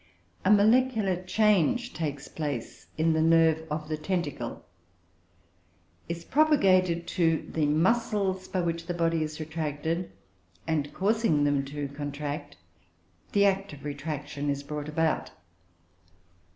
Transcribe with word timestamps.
A 0.43 0.49
molecular 0.49 1.21
change 1.25 1.93
takes 1.93 2.27
place 2.27 2.87
in 2.97 3.13
the 3.13 3.21
nerve 3.21 3.67
of 3.69 3.87
the 3.87 3.97
tentacle, 3.97 4.65
is 6.09 6.25
propagated 6.25 7.05
to 7.09 7.47
the 7.51 7.67
muscles 7.67 8.47
by 8.47 8.61
which 8.61 8.87
the 8.87 8.95
body 8.95 9.21
is 9.21 9.39
retracted, 9.39 10.11
and 10.65 10.91
causing 10.91 11.43
them 11.43 11.63
to 11.65 11.87
contract, 11.89 12.57
the 13.33 13.45
act 13.45 13.73
of 13.73 13.85
retraction 13.85 14.49
is 14.49 14.63
brought 14.63 14.89
about. 14.89 15.29